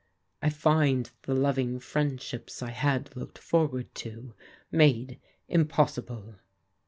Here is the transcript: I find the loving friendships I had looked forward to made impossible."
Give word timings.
I 0.41 0.49
find 0.49 1.11
the 1.27 1.35
loving 1.35 1.79
friendships 1.79 2.63
I 2.63 2.71
had 2.71 3.15
looked 3.15 3.37
forward 3.37 3.93
to 3.97 4.33
made 4.71 5.19
impossible." 5.47 6.37